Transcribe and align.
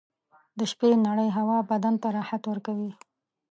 •د 0.57 0.59
شپې 0.71 0.89
نرۍ 1.05 1.29
هوا 1.37 1.57
بدن 1.71 1.93
ته 2.01 2.07
راحت 2.15 2.41
ورکوي. 2.47 2.91